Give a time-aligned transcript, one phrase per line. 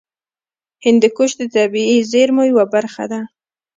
[0.85, 3.21] هندوکش د طبیعي زیرمو یوه برخه ده.